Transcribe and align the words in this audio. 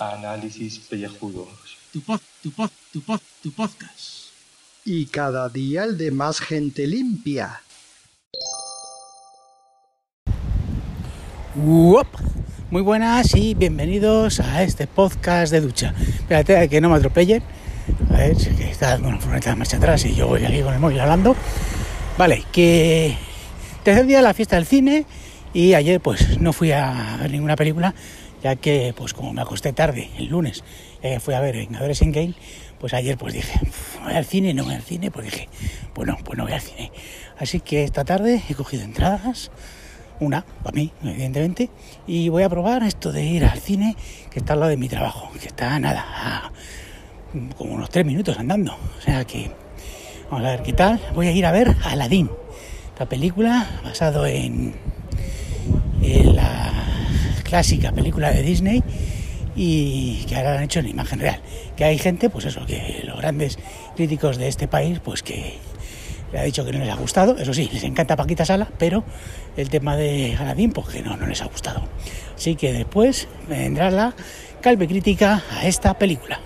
Análisis 0.00 0.80
pellejudos. 0.80 1.78
Tu 1.92 2.00
pod, 2.00 2.20
tu 2.42 2.50
pod, 2.50 2.70
tu 2.92 3.00
pod, 3.00 3.20
tu 3.44 3.52
podcast. 3.52 4.32
Y 4.84 5.06
cada 5.06 5.48
día 5.48 5.84
el 5.84 5.96
de 5.96 6.10
más 6.10 6.40
gente 6.40 6.88
limpia. 6.88 7.62
Uop. 11.54 12.08
Muy 12.72 12.82
buenas 12.82 13.36
y 13.36 13.54
bienvenidos 13.54 14.40
a 14.40 14.64
este 14.64 14.88
podcast 14.88 15.52
de 15.52 15.60
ducha. 15.60 15.94
Espérate 16.00 16.68
que 16.68 16.80
no 16.80 16.88
me 16.88 16.96
atropellen. 16.96 17.44
A 18.10 18.16
ver, 18.16 18.36
que 18.36 18.68
está 18.68 18.98
con 18.98 19.12
la 19.12 19.20
furgoneta 19.20 19.50
de 19.50 19.56
marcha 19.56 19.76
atrás 19.76 20.04
y 20.04 20.12
yo 20.16 20.26
voy 20.26 20.44
aquí 20.44 20.60
con 20.60 20.74
el 20.74 20.80
móvil 20.80 20.98
hablando. 20.98 21.36
Vale, 22.18 22.44
que 22.50 23.14
tercer 23.84 24.06
día 24.06 24.16
de 24.18 24.22
la 24.22 24.32
fiesta 24.32 24.56
del 24.56 24.64
cine 24.64 25.04
y 25.52 25.74
ayer 25.74 26.00
pues 26.00 26.40
no 26.40 26.52
fui 26.52 26.72
a 26.72 27.18
ver 27.20 27.30
ninguna 27.30 27.56
película 27.56 27.94
ya 28.42 28.56
que 28.56 28.94
pues 28.96 29.12
como 29.12 29.32
me 29.32 29.42
acosté 29.42 29.72
tarde 29.72 30.10
el 30.18 30.26
lunes 30.28 30.64
eh, 31.02 31.20
fui 31.20 31.34
a 31.34 31.40
ver 31.40 31.56
Vengadores 31.56 32.00
en 32.02 32.12
Game 32.12 32.34
pues 32.80 32.94
ayer 32.94 33.16
pues 33.18 33.34
dije 33.34 33.60
voy 34.02 34.14
al 34.14 34.24
cine 34.24 34.54
no 34.54 34.64
voy 34.64 34.74
al 34.74 34.82
cine 34.82 35.10
pues 35.10 35.26
dije 35.26 35.48
pues 35.92 36.08
no 36.08 36.16
pues 36.24 36.38
no 36.38 36.44
voy 36.44 36.54
al 36.54 36.60
cine 36.60 36.90
así 37.38 37.60
que 37.60 37.84
esta 37.84 38.04
tarde 38.04 38.42
he 38.48 38.54
cogido 38.54 38.82
entradas 38.82 39.50
una 40.18 40.44
para 40.62 40.74
mí 40.74 40.92
evidentemente 41.04 41.70
y 42.06 42.28
voy 42.30 42.42
a 42.42 42.48
probar 42.48 42.82
esto 42.82 43.12
de 43.12 43.24
ir 43.24 43.44
al 43.44 43.60
cine 43.60 43.94
que 44.30 44.40
está 44.40 44.54
al 44.54 44.60
lado 44.60 44.70
de 44.70 44.76
mi 44.78 44.88
trabajo 44.88 45.30
que 45.38 45.46
está 45.46 45.78
nada 45.78 46.50
como 47.56 47.74
unos 47.74 47.90
tres 47.90 48.06
minutos 48.06 48.38
andando. 48.38 48.76
O 48.98 49.00
sea 49.00 49.24
que 49.24 49.50
vamos 50.30 50.46
a 50.46 50.50
ver 50.50 50.62
qué 50.62 50.72
tal 50.72 51.00
voy 51.14 51.28
a 51.28 51.32
ir 51.32 51.46
a 51.46 51.52
ver 51.52 51.76
Aladdin 51.84 52.30
esta 52.96 53.10
película 53.10 53.68
basado 53.84 54.26
en, 54.26 54.74
la 56.00 56.72
clásica 57.44 57.92
película 57.92 58.30
de 58.30 58.40
Disney 58.40 58.82
y 59.54 60.24
que 60.26 60.34
ahora 60.34 60.52
la 60.52 60.58
han 60.60 60.64
hecho 60.64 60.80
en 60.80 60.88
imagen 60.88 61.20
real. 61.20 61.42
Que 61.76 61.84
hay 61.84 61.98
gente, 61.98 62.30
pues 62.30 62.46
eso, 62.46 62.64
que 62.64 63.02
los 63.04 63.18
grandes 63.18 63.58
críticos 63.96 64.38
de 64.38 64.48
este 64.48 64.66
país, 64.66 64.98
pues 65.00 65.22
que 65.22 65.58
le 66.32 66.38
ha 66.38 66.42
dicho 66.42 66.64
que 66.64 66.72
no 66.72 66.78
les 66.78 66.88
ha 66.88 66.96
gustado. 66.96 67.36
Eso 67.36 67.52
sí, 67.52 67.68
les 67.70 67.84
encanta 67.84 68.16
Paquita 68.16 68.46
Sala, 68.46 68.66
pero 68.78 69.04
el 69.58 69.68
tema 69.68 69.94
de 69.94 70.34
Aladdin, 70.34 70.72
pues 70.72 70.88
que 70.88 71.02
no, 71.02 71.18
no 71.18 71.26
les 71.26 71.42
ha 71.42 71.46
gustado. 71.48 71.82
Así 72.34 72.56
que 72.56 72.72
después 72.72 73.28
vendrá 73.46 73.90
la 73.90 74.14
calve 74.62 74.88
crítica 74.88 75.42
a 75.50 75.66
esta 75.66 75.98
película. 75.98 76.40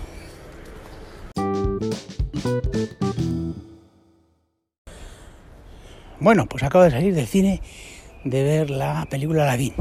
Bueno, 6.21 6.45
pues 6.45 6.61
acabo 6.61 6.83
de 6.83 6.91
salir 6.91 7.15
del 7.15 7.25
cine 7.25 7.61
de 8.23 8.43
ver 8.43 8.69
la 8.69 9.07
película 9.09 9.41
Aladdin. 9.41 9.73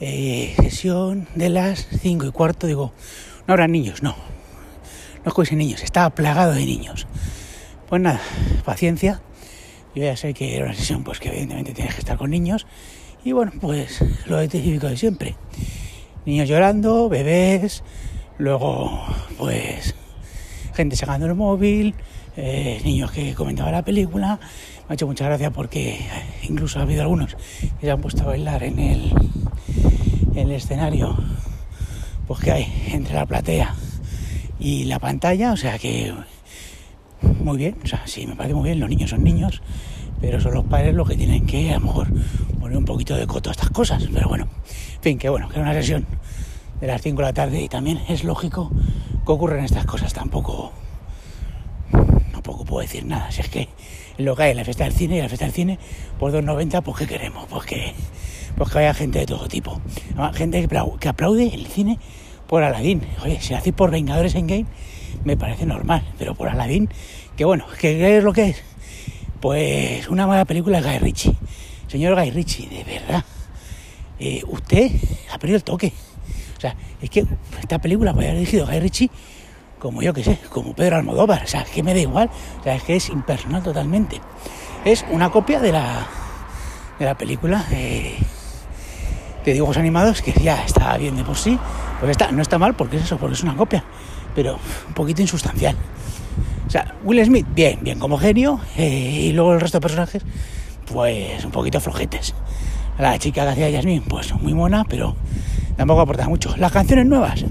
Eh, 0.00 0.52
sesión 0.56 1.28
de 1.36 1.50
las 1.50 1.86
5 2.00 2.26
y 2.26 2.32
cuarto, 2.32 2.66
digo, 2.66 2.92
no 3.46 3.52
habrá 3.54 3.68
niños, 3.68 4.02
no. 4.02 4.16
No 5.24 5.32
es 5.40 5.52
niños, 5.52 5.84
estaba 5.84 6.10
plagado 6.10 6.52
de 6.52 6.66
niños. 6.66 7.06
Pues 7.88 8.02
nada, 8.02 8.20
paciencia. 8.64 9.22
Yo 9.94 10.02
ya 10.02 10.16
sé 10.16 10.34
que 10.34 10.56
era 10.56 10.64
una 10.64 10.74
sesión 10.74 11.04
pues 11.04 11.20
que 11.20 11.28
evidentemente 11.28 11.74
tienes 11.74 11.94
que 11.94 12.00
estar 12.00 12.18
con 12.18 12.30
niños. 12.30 12.66
Y 13.24 13.30
bueno, 13.30 13.52
pues 13.60 14.04
lo 14.26 14.48
típico 14.48 14.88
de 14.88 14.96
siempre. 14.96 15.36
Niños 16.24 16.48
llorando, 16.48 17.08
bebés, 17.08 17.84
luego 18.38 19.00
pues 19.38 19.94
gente 20.74 20.96
sacando 20.96 21.26
el 21.26 21.36
móvil, 21.36 21.94
eh, 22.36 22.80
niños 22.84 23.10
que 23.10 23.34
comentaban 23.34 23.72
la 23.72 23.82
película. 23.82 24.38
Me 24.88 24.92
ha 24.92 24.94
hecho 24.94 25.06
mucha 25.06 25.24
gracia 25.24 25.50
porque 25.50 25.98
incluso 26.42 26.78
ha 26.78 26.82
habido 26.82 27.02
algunos 27.02 27.34
que 27.34 27.86
se 27.86 27.90
han 27.90 28.00
puesto 28.00 28.22
a 28.22 28.26
bailar 28.26 28.62
en 28.62 28.78
el, 28.78 29.12
el 30.34 30.50
escenario 30.50 31.16
pues 32.26 32.40
que 32.40 32.52
hay 32.52 32.88
entre 32.92 33.14
la 33.14 33.26
platea 33.26 33.74
y 34.58 34.84
la 34.84 34.98
pantalla, 34.98 35.52
o 35.52 35.56
sea 35.56 35.78
que 35.78 36.12
muy 37.42 37.56
bien, 37.56 37.76
o 37.84 37.86
sea, 37.86 38.02
sí, 38.06 38.26
me 38.26 38.34
parece 38.34 38.54
muy 38.54 38.64
bien, 38.64 38.80
los 38.80 38.88
niños 38.88 39.10
son 39.10 39.22
niños, 39.22 39.62
pero 40.20 40.40
son 40.40 40.54
los 40.54 40.64
padres 40.64 40.94
los 40.94 41.08
que 41.08 41.16
tienen 41.16 41.46
que 41.46 41.70
a 41.70 41.78
lo 41.78 41.86
mejor 41.86 42.08
poner 42.60 42.76
un 42.76 42.84
poquito 42.84 43.14
de 43.16 43.26
coto 43.26 43.50
a 43.50 43.52
estas 43.52 43.70
cosas, 43.70 44.08
pero 44.12 44.28
bueno, 44.28 44.48
en 44.96 45.02
fin, 45.02 45.18
que 45.18 45.28
bueno, 45.28 45.48
que 45.48 45.54
era 45.54 45.62
una 45.62 45.74
sesión 45.74 46.06
de 46.80 46.86
las 46.86 47.00
5 47.02 47.16
de 47.16 47.22
la 47.22 47.32
tarde 47.32 47.62
y 47.62 47.68
también 47.68 48.00
es 48.08 48.24
lógico 48.24 48.70
que 49.24 49.32
ocurren 49.32 49.64
estas 49.64 49.86
cosas, 49.86 50.12
tampoco, 50.12 50.72
tampoco 52.46 52.64
puedo 52.64 52.82
decir 52.82 53.04
nada, 53.04 53.32
si 53.32 53.40
es 53.40 53.48
que 53.48 53.68
lo 54.18 54.36
que 54.36 54.44
hay 54.44 54.50
en 54.52 54.58
la 54.58 54.64
fiesta 54.64 54.84
del 54.84 54.92
cine 54.92 55.16
y 55.16 55.20
la 55.20 55.28
fiesta 55.28 55.46
del 55.46 55.54
cine 55.54 55.80
por 56.16 56.32
2.90, 56.32 56.80
pues 56.82 56.96
¿qué 56.98 57.06
queremos? 57.08 57.46
Pues 57.50 57.66
que, 57.66 57.92
pues 58.56 58.70
que 58.70 58.78
haya 58.78 58.94
gente 58.94 59.18
de 59.18 59.26
todo 59.26 59.48
tipo. 59.48 59.80
Gente 60.32 60.68
que 61.00 61.08
aplaude 61.08 61.52
el 61.52 61.66
cine 61.66 61.98
por 62.46 62.62
Aladdin. 62.62 63.02
Oye, 63.24 63.40
si 63.40 63.50
lo 63.50 63.58
hacéis 63.58 63.74
por 63.74 63.90
Vengadores 63.90 64.36
en 64.36 64.46
Game, 64.46 64.66
me 65.24 65.36
parece 65.36 65.66
normal, 65.66 66.04
pero 66.18 66.36
por 66.36 66.48
Aladdin, 66.48 66.88
que 67.36 67.44
bueno, 67.44 67.66
¿qué 67.80 68.16
es 68.16 68.22
lo 68.22 68.32
que 68.32 68.50
es? 68.50 68.62
Pues 69.40 70.08
una 70.08 70.28
mala 70.28 70.44
película 70.44 70.80
de 70.80 70.88
Guy 70.88 70.98
Ritchie. 71.00 71.34
Señor 71.88 72.14
Guy 72.14 72.30
Ritchie, 72.30 72.68
de 72.68 72.84
verdad, 72.84 73.24
eh, 74.20 74.42
usted 74.46 74.92
ha 75.32 75.38
perdido 75.38 75.56
el 75.56 75.64
toque. 75.64 75.92
O 76.56 76.60
sea, 76.60 76.76
es 77.02 77.10
que 77.10 77.26
esta 77.60 77.80
película 77.80 78.12
podría 78.12 78.30
haber 78.30 78.40
dirigido 78.40 78.66
Guy 78.66 78.78
Ritchie 78.78 79.10
como 79.78 80.02
yo 80.02 80.12
que 80.12 80.24
sé, 80.24 80.38
como 80.50 80.74
Pedro 80.74 80.96
Almodóvar, 80.96 81.44
o 81.44 81.46
sea, 81.46 81.64
que 81.64 81.82
me 81.82 81.94
da 81.94 82.00
igual, 82.00 82.30
o 82.60 82.62
sea, 82.62 82.74
es 82.74 82.82
que 82.82 82.96
es 82.96 83.08
impersonal 83.08 83.62
totalmente. 83.62 84.20
Es 84.84 85.04
una 85.10 85.30
copia 85.30 85.60
de 85.60 85.72
la, 85.72 86.06
de 86.98 87.04
la 87.04 87.16
película 87.16 87.64
de, 87.70 88.14
de 89.44 89.52
dibujos 89.52 89.76
animados 89.76 90.22
que 90.22 90.32
ya 90.32 90.64
está 90.64 90.96
bien 90.96 91.16
de 91.16 91.24
por 91.24 91.36
sí, 91.36 91.58
pues 92.00 92.10
está, 92.10 92.30
no 92.32 92.42
está 92.42 92.58
mal 92.58 92.74
porque 92.74 92.96
es 92.96 93.04
eso, 93.04 93.16
porque 93.16 93.34
es 93.34 93.42
una 93.42 93.56
copia, 93.56 93.84
pero 94.34 94.58
un 94.88 94.94
poquito 94.94 95.22
insustancial. 95.22 95.76
O 96.66 96.70
sea, 96.70 96.94
Will 97.04 97.24
Smith, 97.24 97.46
bien, 97.54 97.78
bien 97.82 97.98
como 97.98 98.18
genio, 98.18 98.60
eh, 98.76 98.88
y 99.28 99.32
luego 99.32 99.54
el 99.54 99.60
resto 99.60 99.78
de 99.78 99.82
personajes, 99.82 100.22
pues 100.92 101.44
un 101.44 101.52
poquito 101.52 101.80
flojetes. 101.80 102.34
La 102.98 103.18
chica 103.18 103.44
que 103.44 103.50
hacía 103.50 103.70
Yasmin, 103.70 104.02
pues 104.02 104.32
muy 104.34 104.52
buena, 104.52 104.84
pero 104.84 105.14
tampoco 105.76 106.00
aporta 106.00 106.28
mucho. 106.28 106.56
Las 106.56 106.72
canciones 106.72 107.06
nuevas, 107.06 107.44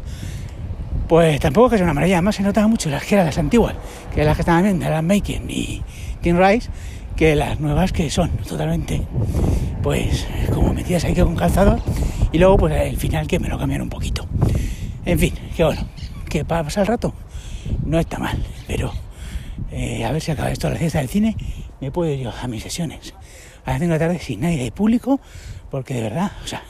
pues 1.07 1.39
tampoco 1.39 1.69
que 1.69 1.77
sea 1.77 1.85
una 1.85 1.93
maravilla, 1.93 2.17
además 2.17 2.35
se 2.35 2.43
notaba 2.43 2.67
mucho 2.67 2.89
las 2.89 3.03
que 3.03 3.15
eran 3.15 3.25
las 3.25 3.37
antiguas, 3.37 3.75
que 4.13 4.21
eran 4.21 4.27
las 4.27 4.37
que 4.37 4.41
estaban 4.41 4.63
bien, 4.63 4.79
de 4.79 4.85
Alan 4.85 5.05
Making 5.05 5.45
y 5.49 5.81
Tim 6.21 6.37
Rice, 6.37 6.69
que 7.15 7.35
las 7.35 7.59
nuevas 7.59 7.91
que 7.91 8.09
son 8.09 8.29
totalmente, 8.47 9.01
pues 9.83 10.27
como 10.53 10.73
metidas 10.73 11.05
ahí 11.05 11.13
que 11.13 11.23
con 11.23 11.35
calzador, 11.35 11.79
y 12.31 12.39
luego 12.39 12.57
pues 12.57 12.75
el 12.75 12.97
final 12.97 13.27
que 13.27 13.39
me 13.39 13.47
lo 13.47 13.57
cambiaron 13.57 13.85
un 13.85 13.89
poquito. 13.89 14.27
En 15.05 15.19
fin, 15.19 15.33
que 15.55 15.63
bueno, 15.63 15.87
que 16.27 16.43
para 16.43 16.63
pasar 16.63 16.81
el 16.81 16.87
rato. 16.87 17.13
No 17.83 17.99
está 17.99 18.19
mal, 18.19 18.37
pero 18.67 18.91
eh, 19.71 20.05
a 20.05 20.11
ver 20.11 20.21
si 20.21 20.31
acaba 20.31 20.51
esto 20.51 20.69
la 20.69 20.75
fiesta 20.75 20.99
del 20.99 21.07
cine, 21.07 21.35
me 21.81 21.91
puedo 21.91 22.11
ir 22.11 22.19
yo 22.19 22.31
a 22.31 22.47
mis 22.47 22.63
sesiones. 22.63 23.13
A 23.65 23.71
las 23.71 23.79
5 23.79 23.93
de 23.93 23.99
la 23.99 23.99
tarde 23.99 24.19
sin 24.19 24.41
nadie 24.41 24.63
de 24.63 24.71
público, 24.71 25.19
porque 25.71 25.95
de 25.95 26.01
verdad, 26.01 26.31
o 26.43 26.47
sea, 26.47 26.63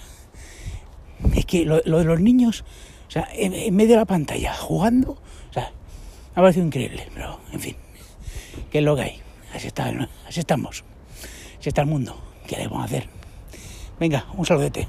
es 1.34 1.46
que 1.46 1.66
lo 1.66 1.81
de 1.81 2.06
los 2.06 2.19
niños 2.19 2.63
o 3.08 3.12
sea, 3.12 3.28
en, 3.34 3.76
medio 3.76 3.92
de 3.92 3.98
la 3.98 4.06
pantalla, 4.06 4.54
jugando, 4.54 5.12
o 5.12 5.54
sea, 5.54 5.72
ha 6.34 6.42
parecido 6.42 6.66
increíble, 6.66 7.08
pero 7.14 7.40
en 7.52 7.60
fin, 7.60 7.76
¿qué 8.72 8.80
es 8.80 8.84
lo 8.84 8.96
que 8.96 9.02
hay? 9.04 9.22
Así, 9.54 9.68
está, 9.68 9.92
así 10.28 10.40
estamos, 10.40 10.84
así 11.60 11.70
está 11.70 11.82
el 11.82 11.88
mundo, 11.88 12.18
¿qué 12.48 12.58
le 12.58 12.68
vamos 12.68 12.82
a 12.82 12.86
hacer? 12.86 13.08
Venga, 14.00 14.26
un 14.36 14.46
saludete. 14.46 14.88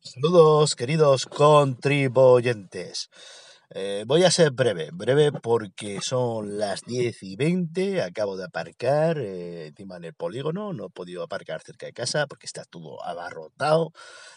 Saludos, 0.00 0.76
queridos 0.76 1.26
contribuyentes. 1.26 3.10
Eh, 3.70 4.04
voy 4.06 4.22
a 4.22 4.30
ser 4.30 4.52
breve, 4.52 4.90
breve 4.92 5.32
porque 5.32 6.00
son 6.00 6.56
las 6.56 6.82
10 6.82 7.22
y 7.24 7.34
20, 7.34 8.00
acabo 8.02 8.36
de 8.36 8.44
aparcar 8.44 9.18
eh, 9.18 9.66
encima 9.66 9.96
en 9.96 10.04
el 10.04 10.14
polígono, 10.14 10.72
no 10.72 10.86
he 10.86 10.90
podido 10.90 11.24
aparcar 11.24 11.62
cerca 11.62 11.86
de 11.86 11.92
casa 11.92 12.26
porque 12.28 12.46
está 12.46 12.64
todo 12.64 13.04
abarrotado 13.04 13.92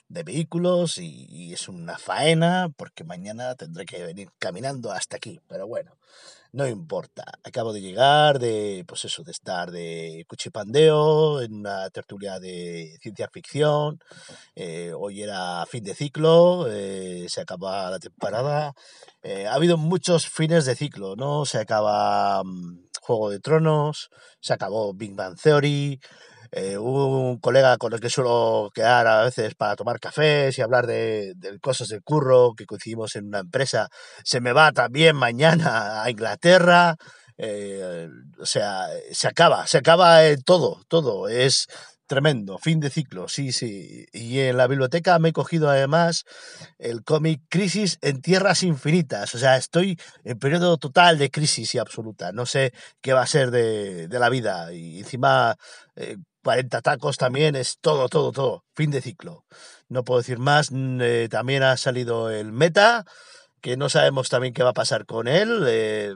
de 0.07 0.23
vehículos 0.23 0.97
y, 0.97 1.27
y 1.29 1.53
es 1.53 1.69
una 1.69 1.99
faena 1.99 2.69
porque 2.75 3.03
mañana 3.03 3.53
tendré 3.55 3.85
que 3.85 4.03
venir 4.03 4.29
caminando 4.39 4.91
hasta 4.91 5.17
aquí, 5.17 5.39
pero 5.47 5.67
bueno, 5.67 5.95
no 6.51 6.67
importa. 6.67 7.23
Acabo 7.43 7.73
de 7.73 7.81
llegar 7.81 8.39
de, 8.39 8.83
pues 8.87 9.05
eso, 9.05 9.23
de 9.23 9.31
estar 9.31 9.69
de 9.71 10.25
cuchipandeo 10.27 11.41
en 11.41 11.53
una 11.53 11.89
tertulia 11.91 12.39
de 12.39 12.97
ciencia 13.01 13.29
ficción. 13.31 13.99
Eh, 14.55 14.91
hoy 14.97 15.21
era 15.21 15.65
fin 15.67 15.83
de 15.83 15.93
ciclo, 15.93 16.67
eh, 16.67 17.27
se 17.29 17.41
acaba 17.41 17.91
la 17.91 17.99
temporada. 17.99 18.73
Eh, 19.21 19.47
ha 19.47 19.53
habido 19.53 19.77
muchos 19.77 20.27
fines 20.29 20.65
de 20.65 20.75
ciclo, 20.75 21.15
¿no? 21.15 21.45
Se 21.45 21.59
acaba 21.59 22.41
mm, 22.43 22.87
Juego 23.01 23.29
de 23.29 23.39
Tronos, 23.39 24.09
se 24.39 24.53
acabó 24.53 24.93
Big 24.93 25.13
Bang 25.15 25.35
Theory. 25.41 25.99
eh, 26.51 26.77
un 26.77 27.39
colega 27.39 27.77
con 27.77 27.93
el 27.93 27.99
que 27.99 28.09
suelo 28.09 28.71
quedar 28.73 29.07
a 29.07 29.23
veces 29.23 29.55
para 29.55 29.75
tomar 29.75 29.99
cafés 29.99 30.57
y 30.57 30.61
hablar 30.61 30.87
de, 30.87 31.35
cosas 31.61 31.89
del 31.89 32.01
curro, 32.03 32.53
que 32.55 32.65
coincidimos 32.65 33.15
en 33.15 33.27
una 33.27 33.39
empresa, 33.39 33.89
se 34.23 34.41
me 34.41 34.53
va 34.53 34.71
también 34.71 35.15
mañana 35.15 36.03
a 36.03 36.09
Inglaterra. 36.09 36.95
eh, 37.37 38.07
o 38.39 38.45
sea, 38.45 38.87
se 39.11 39.27
acaba, 39.27 39.67
se 39.67 39.77
acaba 39.79 40.19
todo, 40.45 40.81
todo. 40.89 41.27
Es 41.29 41.67
tremendo, 42.09 42.57
fin 42.57 42.79
de 42.79 42.89
ciclo, 42.89 43.27
sí, 43.29 43.51
sí. 43.53 44.07
Y 44.11 44.39
en 44.39 44.57
la 44.57 44.67
biblioteca 44.67 45.19
me 45.19 45.29
he 45.29 45.33
cogido 45.33 45.69
además 45.69 46.25
el 46.79 47.03
cómic 47.03 47.41
Crisis 47.49 47.99
en 48.01 48.21
Tierras 48.21 48.63
Infinitas. 48.63 49.35
O 49.35 49.37
sea, 49.37 49.57
estoy 49.57 49.97
en 50.23 50.39
periodo 50.39 50.77
total 50.77 51.19
de 51.19 51.29
crisis 51.29 51.75
y 51.75 51.77
absoluta. 51.77 52.31
No 52.31 52.47
sé 52.47 52.73
qué 52.99 53.13
va 53.13 53.21
a 53.21 53.27
ser 53.27 53.51
de, 53.51 54.07
de 54.07 54.19
la 54.19 54.29
vida. 54.29 54.73
Y 54.73 54.99
encima, 54.99 55.55
eh, 55.95 56.17
40 56.43 56.81
tacos 56.81 57.17
también 57.17 57.55
es 57.55 57.77
todo, 57.79 58.09
todo, 58.09 58.31
todo. 58.31 58.65
Fin 58.73 58.89
de 58.89 59.01
ciclo. 59.01 59.45
No 59.87 60.03
puedo 60.03 60.19
decir 60.19 60.39
más. 60.39 60.71
Mm, 60.71 60.99
eh, 61.01 61.27
también 61.29 61.61
ha 61.61 61.77
salido 61.77 62.31
el 62.31 62.51
meta, 62.51 63.05
que 63.61 63.77
no 63.77 63.87
sabemos 63.87 64.29
también 64.29 64.55
qué 64.55 64.63
va 64.63 64.71
a 64.71 64.73
pasar 64.73 65.05
con 65.05 65.27
él. 65.27 65.63
eh, 65.67 66.15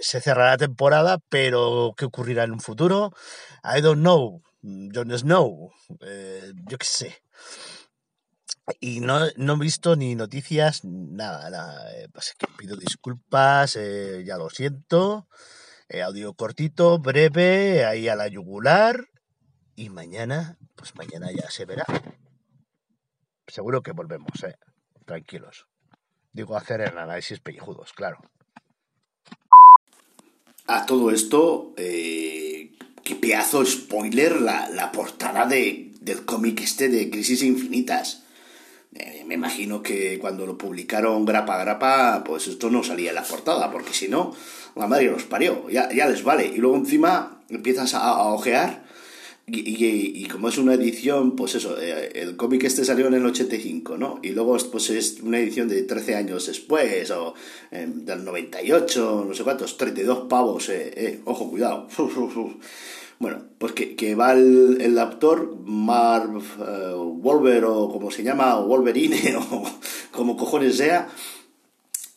se 0.00 0.22
cerrará 0.22 0.52
la 0.52 0.56
temporada, 0.58 1.18
pero 1.28 1.92
qué 1.98 2.06
ocurrirá 2.06 2.44
en 2.44 2.52
un 2.52 2.60
futuro. 2.60 3.12
I 3.62 3.82
don't 3.82 4.00
know. 4.00 4.42
Mm, 4.64 4.88
Jon 4.94 5.10
Snow. 5.18 5.70
eh, 6.00 6.52
yo 6.70 6.78
qué 6.78 6.86
sé. 6.86 7.22
Y 8.80 9.00
no, 9.00 9.20
no 9.36 9.54
he 9.54 9.58
visto 9.58 9.94
ni 9.94 10.14
noticias, 10.14 10.84
nada, 10.84 11.50
nada. 11.50 11.92
eh, 11.94 12.08
pues 12.12 12.34
que 12.38 12.46
pido 12.56 12.76
disculpas, 12.76 13.76
eh, 13.76 14.24
ya 14.26 14.38
lo 14.38 14.48
siento. 14.48 15.28
Audio 16.02 16.32
cortito, 16.34 16.98
breve, 16.98 17.84
ahí 17.84 18.08
a 18.08 18.16
la 18.16 18.26
yugular. 18.28 19.06
Y 19.76 19.90
mañana, 19.90 20.56
pues 20.76 20.94
mañana 20.96 21.30
ya 21.30 21.50
se 21.50 21.66
verá. 21.66 21.84
Seguro 23.46 23.82
que 23.82 23.92
volvemos, 23.92 24.42
eh. 24.44 24.56
Tranquilos. 25.04 25.66
Digo, 26.32 26.56
hacer 26.56 26.80
el 26.80 26.96
análisis 26.96 27.38
pellejudos, 27.40 27.92
claro. 27.92 28.18
A 30.66 30.86
todo 30.86 31.10
esto, 31.10 31.74
eh, 31.76 32.53
qué 33.04 33.14
pedazo 33.14 33.64
spoiler 33.64 34.40
la, 34.40 34.68
la 34.70 34.90
portada 34.90 35.46
de, 35.46 35.92
del 36.00 36.24
cómic 36.24 36.62
este 36.62 36.88
de 36.88 37.10
Crisis 37.10 37.42
Infinitas. 37.42 38.24
Eh, 38.94 39.24
me 39.26 39.34
imagino 39.34 39.82
que 39.82 40.18
cuando 40.18 40.46
lo 40.46 40.56
publicaron 40.56 41.24
grapa 41.24 41.58
grapa, 41.58 42.24
pues 42.24 42.48
esto 42.48 42.70
no 42.70 42.82
salía 42.82 43.10
en 43.10 43.16
la 43.16 43.24
portada, 43.24 43.70
porque 43.70 43.92
si 43.92 44.08
no, 44.08 44.34
la 44.74 44.86
madre 44.86 45.10
los 45.10 45.24
parió, 45.24 45.68
ya, 45.68 45.92
ya 45.92 46.06
les 46.08 46.24
vale. 46.24 46.46
Y 46.46 46.56
luego 46.56 46.76
encima 46.76 47.42
empiezas 47.50 47.94
a, 47.94 48.08
a 48.08 48.32
ojear 48.32 48.83
y, 49.46 49.60
y- 49.60 50.24
y 50.24 50.26
como 50.26 50.48
es 50.48 50.56
una 50.58 50.74
edición, 50.74 51.36
pues 51.36 51.54
eso, 51.54 51.78
eh, 51.80 52.12
el 52.14 52.36
cómic 52.36 52.64
este 52.64 52.84
salió 52.84 53.06
en 53.08 53.14
el 53.14 53.26
85, 53.26 53.98
¿no? 53.98 54.18
Y 54.22 54.30
luego 54.30 54.56
pues 54.72 54.88
es 54.90 55.20
una 55.22 55.38
edición 55.38 55.68
de 55.68 55.82
13 55.82 56.14
años 56.16 56.46
después, 56.46 57.10
o 57.10 57.34
eh, 57.70 57.86
del 57.88 58.24
98, 58.24 59.24
no 59.28 59.34
sé 59.34 59.42
cuántos, 59.44 59.76
32 59.76 60.26
pavos, 60.28 60.68
eh, 60.70 60.92
eh, 60.96 61.20
ojo, 61.24 61.50
cuidado. 61.50 61.88
Bueno, 63.20 63.44
pues 63.58 63.72
que, 63.72 63.94
que 63.94 64.16
va 64.16 64.32
el, 64.32 64.78
el 64.80 64.98
actor 64.98 65.56
Marv 65.64 66.42
eh, 66.60 66.94
Wolver, 66.96 67.64
o 67.64 67.88
como 67.90 68.10
se 68.10 68.24
llama, 68.24 68.58
o 68.58 68.66
Wolverine, 68.66 69.36
o 69.52 69.62
como 70.10 70.36
cojones 70.36 70.76
sea, 70.76 71.08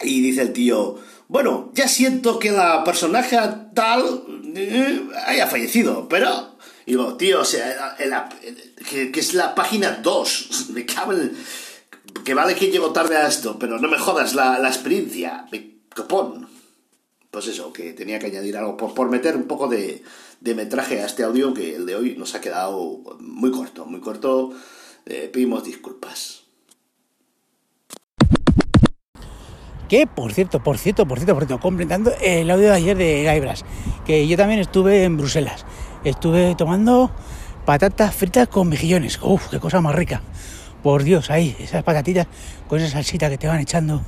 y 0.03 0.21
dice 0.21 0.41
el 0.41 0.53
tío, 0.53 0.95
bueno, 1.27 1.71
ya 1.75 1.87
siento 1.87 2.39
que 2.39 2.51
la 2.51 2.83
personaje 2.83 3.37
tal 3.75 4.23
haya 5.27 5.47
fallecido, 5.47 6.07
pero... 6.09 6.56
Y 6.87 6.91
digo, 6.91 7.17
tío, 7.17 7.41
o 7.41 7.45
sea, 7.45 7.95
en 7.99 8.09
la- 8.11 8.29
que, 8.89 9.11
es 9.13 9.33
la 9.33 9.53
página 9.53 9.99
2, 10.01 10.69
me 10.73 10.85
cago 10.85 11.11
en... 11.13 11.37
Que 12.23 12.33
vale 12.33 12.55
que 12.55 12.71
llego 12.71 12.91
tarde 12.93 13.17
a 13.17 13.27
esto, 13.27 13.59
pero 13.59 13.77
no 13.77 13.89
me 13.89 13.99
jodas 13.99 14.33
la, 14.33 14.57
la 14.57 14.69
experiencia, 14.69 15.45
me 15.51 15.81
copón. 15.93 16.47
Pues 17.29 17.47
eso, 17.47 17.73
que 17.73 17.91
tenía 17.91 18.19
que 18.19 18.27
añadir 18.27 18.55
algo 18.57 18.77
por, 18.77 18.93
por 18.93 19.09
meter 19.09 19.35
un 19.35 19.43
poco 19.43 19.67
de, 19.67 20.01
de 20.39 20.55
metraje 20.55 21.01
a 21.01 21.05
este 21.05 21.23
audio, 21.23 21.53
que 21.53 21.75
el 21.75 21.85
de 21.85 21.95
hoy 21.95 22.15
nos 22.17 22.33
ha 22.35 22.41
quedado 22.41 23.01
muy 23.19 23.51
corto, 23.51 23.85
muy 23.85 23.99
corto. 23.99 24.51
Eh, 25.05 25.29
pedimos 25.31 25.63
disculpas. 25.65 26.43
Que, 29.89 30.05
por 30.07 30.33
cierto, 30.33 30.61
por 30.63 30.77
cierto, 30.77 31.05
por 31.07 31.17
cierto, 31.19 31.33
por 31.33 31.45
cierto, 31.45 31.61
completando 31.61 32.11
el 32.21 32.49
audio 32.49 32.67
de 32.69 32.75
ayer 32.75 32.97
de 32.97 33.23
Gaibras, 33.23 33.63
que 34.05 34.27
yo 34.27 34.35
también 34.35 34.59
estuve 34.59 35.03
en 35.03 35.17
Bruselas. 35.17 35.65
Estuve 36.07 36.55
tomando 36.55 37.11
patatas 37.65 38.15
fritas 38.15 38.47
con 38.47 38.69
mejillones. 38.69 39.19
Uf, 39.21 39.49
qué 39.49 39.59
cosa 39.59 39.81
más 39.81 39.93
rica. 39.93 40.21
Por 40.81 41.03
Dios, 41.03 41.29
ahí, 41.29 41.53
esas 41.59 41.83
patatitas 41.83 42.27
con 42.69 42.79
esa 42.79 42.89
salsita 42.89 43.29
que 43.29 43.37
te 43.37 43.45
van 43.45 43.59
echando 43.59 44.01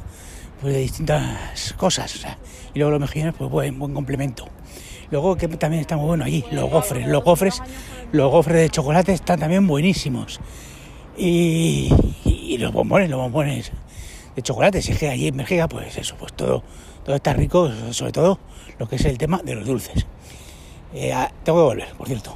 pues, 0.61 0.75
de 0.75 0.79
distintas 0.79 1.73
cosas. 1.73 2.25
y 2.73 2.79
luego 2.79 2.91
los 2.91 3.01
mejillones, 3.01 3.35
pues 3.37 3.51
buen, 3.51 3.77
buen 3.77 3.93
complemento. 3.93 4.47
Luego 5.11 5.35
que 5.35 5.49
también 5.49 5.81
está 5.81 5.97
muy 5.97 6.05
bueno 6.05 6.23
allí, 6.23 6.45
los 6.53 6.69
gofres. 6.69 7.05
Los 7.05 7.21
gofres, 7.21 7.61
los 8.13 8.31
gofres 8.31 8.61
de 8.61 8.69
chocolate 8.69 9.11
están 9.11 9.37
también 9.41 9.67
buenísimos. 9.67 10.39
Y, 11.17 11.89
los 12.57 12.71
bombones, 12.71 13.09
los 13.09 13.19
bombones 13.19 13.73
de 14.37 14.41
chocolate. 14.41 14.81
Si 14.81 14.93
es 14.93 14.99
que 14.99 15.09
allí 15.09 15.27
en 15.27 15.35
Bélgica, 15.35 15.67
pues 15.67 15.97
eso, 15.97 16.15
pues 16.17 16.31
todo, 16.31 16.63
todo 17.03 17.17
está 17.17 17.33
rico, 17.33 17.69
sobre 17.91 18.13
todo 18.13 18.39
lo 18.77 18.87
que 18.87 18.95
es 18.95 19.03
el 19.03 19.17
tema 19.17 19.41
de 19.43 19.55
los 19.55 19.65
dulces. 19.67 20.05
Eh, 20.93 21.13
ah, 21.13 21.31
tengo 21.43 21.59
que 21.59 21.63
volver, 21.63 21.93
por 21.95 22.07
cierto. 22.07 22.35